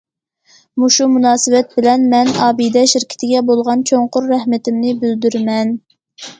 مۇشۇ 0.83 1.05
مۇناسىۋەت 1.17 1.75
بىلەن 1.81 2.07
مەن 2.15 2.33
ئابىدە 2.47 2.85
شىركىتىگە 2.95 3.45
بولغان 3.53 3.87
چوڭقۇر 3.93 4.29
رەھمىتىمنى 4.35 4.99
بىلدۈرىمەن. 5.07 5.79